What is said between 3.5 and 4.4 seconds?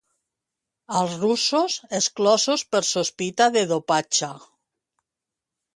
de dopatge.